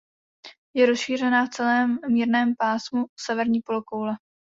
Je 0.75 0.85
rozšířená 0.85 1.45
v 1.45 1.49
celém 1.49 1.99
mírném 2.09 2.53
pásmu 2.59 3.05
severní 3.19 3.61
polokoule. 3.61 4.15